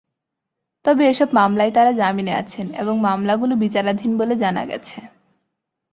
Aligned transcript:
তবে 0.85 1.03
এসব 1.07 1.29
মামলায় 1.33 1.71
তাঁরা 1.71 1.91
জামিনে 1.91 2.33
আছেন 2.33 2.67
এবং 2.73 2.95
মামলাগুলো 3.01 3.53
বিচারাধীন 3.55 4.11
বলে 4.17 4.35
জানা 4.35 4.63
গেছে। 4.65 4.99